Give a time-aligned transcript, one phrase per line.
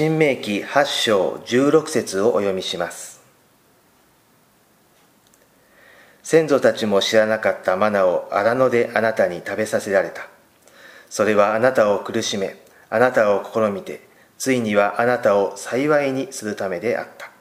[0.00, 3.20] 新明記8章16節をお読みします。
[6.22, 10.28] 先祖たちも知らなかったマナを荒野であなたに食べさせられた。
[11.10, 12.54] それはあなたを苦しめ
[12.90, 14.06] あなたを試みて
[14.38, 17.32] ついにはあなたを幸いにするためであった。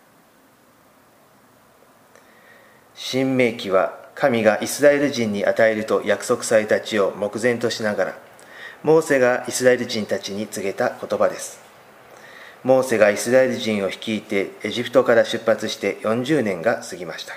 [2.95, 8.17] 新明記は神がイスラエル人に与えると約束された地を目前としながら
[8.81, 11.66] モーセがイスラエル人たちに告げた言葉です。
[12.67, 17.33] モーセがイスラエル人を率いてエジプトから出発して40年が過ぎました。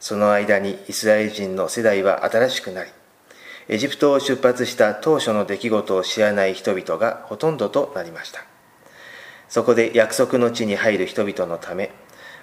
[0.00, 2.90] その間にイスラエル人の世代は新しくなり
[3.68, 8.44] エジプトを出発した当初の出来事を知らない人々がほとんどとなりました。
[9.48, 11.92] そこで約束の地に入る人々のため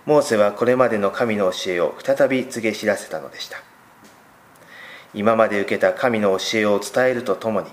[0.06, 3.58] モーセはこれまでの神の教えを再び告げ知らせたのでした。
[5.14, 7.68] 今まで受けた神の教えを伝えるとともに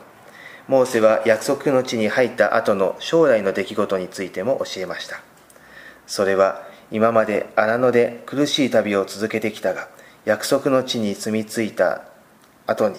[0.69, 5.20] モーセは約束の地に入った後の将来の出来事についても教えました。
[6.07, 9.88] それは今まで荒野で苦しい旅を続けてきたが
[10.24, 12.04] 約束の地に住み着いた
[12.66, 12.96] 後に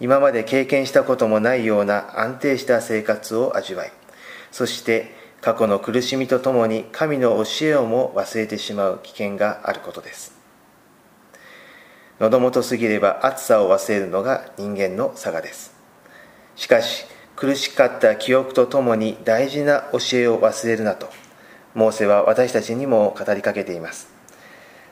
[0.00, 3.92] 今まで経験したこともないような安定した生活を味わい
[4.52, 10.34] そして過去の苦しみとともに神の教えをも忘れてしまう危険があることです。
[12.18, 15.75] 喉元すぎれば暑さを忘れるのが人間の差がです。
[16.66, 21.08] しかし苦しかった記憶とともに大事な教えを忘れるなと
[21.74, 24.08] モーセは私たちにも語りかけています。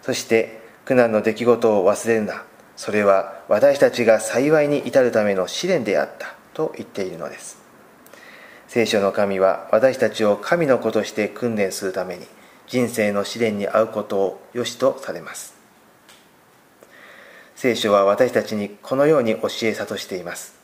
[0.01, 2.45] そして苦難の出来事を忘れるな
[2.77, 7.59] それは私たちが幸いに至るための試練であったと言っているのです。
[8.69, 12.27] 聖書の神は私たちを神の子として訓練するために
[12.69, 15.57] 人生の試練に遭うことを良しとされます。
[17.57, 20.63] 聖書は私たちにこのように教え諭しています。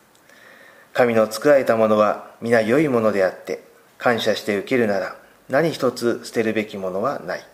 [0.93, 3.63] 神の作られたものは皆良いものであって
[3.99, 5.17] 感謝して受けるなら
[5.49, 7.47] 何一つ捨てるべきものはない。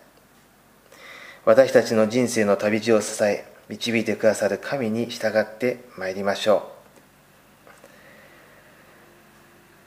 [1.45, 6.77] 私たちの人生の旅路を支え導いてくださる神に従ってまいりましょう。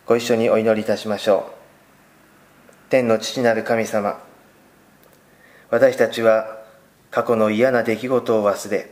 [0.06, 2.90] ご一緒にお祈りいたしましょう。
[2.90, 4.18] 天の父なる神様
[5.70, 6.58] 私たちは
[7.12, 8.90] 過去の嫌な出来事を忘れ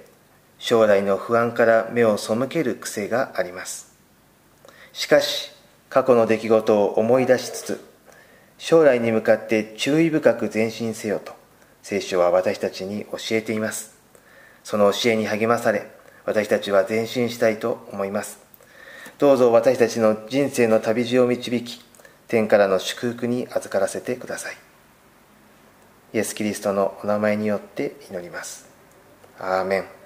[0.59, 3.98] 将来の不安から目を背ける癖があります。
[4.99, 5.53] しかし
[5.89, 7.85] 過去の出来事を思い出しつつ
[8.59, 11.35] 将来に向かって注意深く前進せよと
[11.83, 13.97] 聖書は私たちに教えています。
[14.65, 15.89] その教えに励まされ
[16.25, 18.41] 私たちは前進したいと思います。
[19.19, 21.81] どうぞ私たちの人生の旅路を導き
[22.27, 24.57] 天からの祝福に預からせてください。
[26.13, 28.69] イエス・キリストのお名前によって祈ります。
[29.39, 29.98] アーメン。